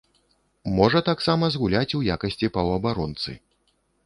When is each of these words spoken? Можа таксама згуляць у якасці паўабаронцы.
Можа 0.79 1.01
таксама 1.09 1.49
згуляць 1.57 1.95
у 2.01 2.01
якасці 2.15 2.51
паўабаронцы. 2.57 3.31